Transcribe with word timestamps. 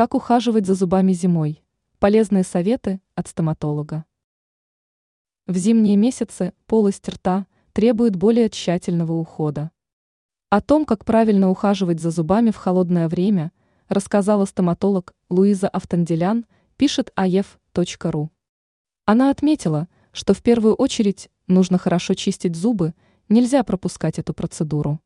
Как 0.00 0.14
ухаживать 0.14 0.64
за 0.64 0.72
зубами 0.72 1.12
зимой? 1.12 1.62
Полезные 1.98 2.42
советы 2.42 3.02
от 3.14 3.28
стоматолога. 3.28 4.06
В 5.46 5.54
зимние 5.58 5.96
месяцы 5.96 6.54
полость 6.64 7.06
рта 7.06 7.46
требует 7.74 8.16
более 8.16 8.48
тщательного 8.48 9.12
ухода. 9.12 9.70
О 10.48 10.62
том, 10.62 10.86
как 10.86 11.04
правильно 11.04 11.50
ухаживать 11.50 12.00
за 12.00 12.10
зубами 12.10 12.50
в 12.50 12.56
холодное 12.56 13.10
время, 13.10 13.52
рассказала 13.90 14.46
стоматолог 14.46 15.12
Луиза 15.28 15.68
Автанделян, 15.68 16.46
пишет 16.78 17.12
aef.ru. 17.14 18.30
Она 19.04 19.28
отметила, 19.28 19.86
что 20.12 20.32
в 20.32 20.42
первую 20.42 20.76
очередь 20.76 21.28
нужно 21.46 21.76
хорошо 21.76 22.14
чистить 22.14 22.56
зубы, 22.56 22.94
нельзя 23.28 23.62
пропускать 23.64 24.18
эту 24.18 24.32
процедуру. 24.32 24.98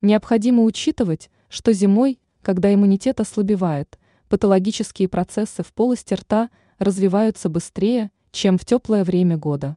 Необходимо 0.00 0.62
учитывать, 0.62 1.28
что 1.48 1.72
зимой, 1.72 2.20
когда 2.40 2.72
иммунитет 2.72 3.18
ослабевает, 3.18 3.98
патологические 4.32 5.08
процессы 5.08 5.62
в 5.62 5.74
полости 5.74 6.14
рта 6.14 6.48
развиваются 6.78 7.50
быстрее, 7.50 8.10
чем 8.30 8.56
в 8.56 8.64
теплое 8.64 9.04
время 9.04 9.36
года. 9.36 9.76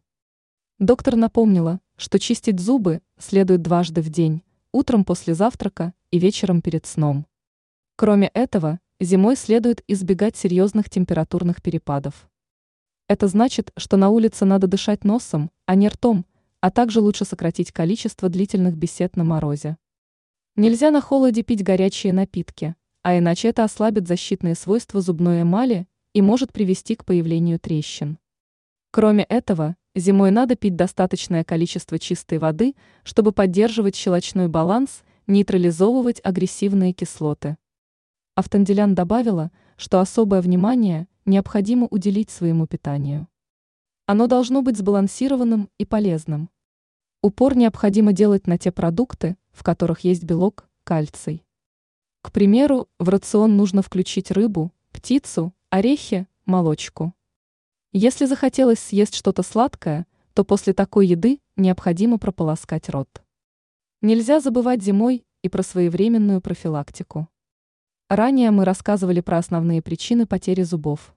Доктор 0.80 1.18
напомнила, 1.18 1.82
что 1.98 2.20
чистить 2.20 2.62
зубы 2.62 3.02
следует 3.20 3.62
дважды 3.62 4.00
в 4.00 4.08
день, 4.08 4.44
утром 4.72 5.04
после 5.04 5.34
завтрака 5.34 5.94
и 6.10 6.20
вечером 6.20 6.62
перед 6.62 6.86
сном. 6.86 7.28
Кроме 7.98 8.30
этого, 8.30 8.80
зимой 9.02 9.36
следует 9.36 9.84
избегать 9.90 10.38
серьезных 10.38 10.90
температурных 10.90 11.62
перепадов. 11.62 12.30
Это 13.10 13.28
значит, 13.28 13.74
что 13.76 13.98
на 13.98 14.08
улице 14.08 14.46
надо 14.46 14.68
дышать 14.68 15.04
носом, 15.04 15.52
а 15.66 15.76
не 15.76 15.90
ртом, 15.90 16.26
а 16.62 16.72
также 16.72 17.02
лучше 17.02 17.26
сократить 17.26 17.74
количество 17.74 18.30
длительных 18.30 18.78
бесед 18.78 19.18
на 19.18 19.26
морозе. 19.26 19.76
Нельзя 20.56 20.92
на 20.92 21.02
холоде 21.02 21.44
пить 21.44 21.62
горячие 21.62 22.14
напитки, 22.14 22.74
а 23.06 23.20
иначе 23.20 23.50
это 23.50 23.64
ослабит 23.64 24.08
защитные 24.08 24.56
свойства 24.56 25.00
зубной 25.00 25.44
эмали 25.44 25.88
и 26.14 26.24
может 26.24 26.52
привести 26.52 26.96
к 26.96 27.06
появлению 27.06 27.60
трещин. 27.60 28.18
Кроме 28.90 29.26
этого, 29.26 29.76
зимой 29.94 30.32
надо 30.32 30.56
пить 30.56 30.76
достаточное 30.76 31.44
количество 31.44 32.00
чистой 32.00 32.40
воды, 32.40 32.74
чтобы 33.04 33.32
поддерживать 33.32 33.96
щелочной 33.96 34.48
баланс, 34.48 35.04
нейтрализовывать 35.28 36.20
агрессивные 36.24 36.94
кислоты. 36.94 37.58
Автанделян 38.34 38.96
добавила, 38.96 39.52
что 39.78 40.00
особое 40.00 40.42
внимание 40.42 41.08
необходимо 41.26 41.86
уделить 41.92 42.32
своему 42.32 42.66
питанию. 42.66 43.28
Оно 44.08 44.26
должно 44.26 44.64
быть 44.64 44.80
сбалансированным 44.80 45.70
и 45.78 45.86
полезным. 45.86 46.50
Упор 47.22 47.56
необходимо 47.56 48.14
делать 48.14 48.48
на 48.48 48.58
те 48.58 48.72
продукты, 48.72 49.38
в 49.52 49.62
которых 49.62 50.00
есть 50.00 50.24
белок, 50.24 50.68
кальций. 50.84 51.45
К 52.26 52.32
примеру, 52.32 52.90
в 52.98 53.10
рацион 53.10 53.56
нужно 53.56 53.84
включить 53.84 54.32
рыбу, 54.32 54.74
птицу, 54.92 55.54
орехи, 55.70 56.28
молочку. 56.48 57.14
Если 57.94 58.26
захотелось 58.26 58.80
съесть 58.80 59.14
что-то 59.14 59.44
сладкое, 59.44 60.08
то 60.34 60.44
после 60.44 60.74
такой 60.74 61.06
еды 61.06 61.40
необходимо 61.56 62.18
прополоскать 62.18 62.90
рот. 62.90 63.24
Нельзя 64.02 64.40
забывать 64.40 64.82
зимой 64.82 65.24
и 65.44 65.50
про 65.50 65.62
своевременную 65.62 66.42
профилактику. 66.42 67.30
Ранее 68.10 68.50
мы 68.50 68.66
рассказывали 68.66 69.22
про 69.22 69.38
основные 69.38 69.84
причины 69.84 70.26
потери 70.26 70.64
зубов. 70.64 71.15